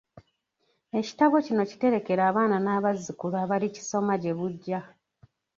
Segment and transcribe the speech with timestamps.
[0.99, 4.79] Ekitabo kino kiterekere abaana n’abazzukulu abalikisoma gye bujja.